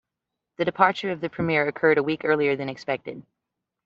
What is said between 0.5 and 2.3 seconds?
The departure of the premier occurred a week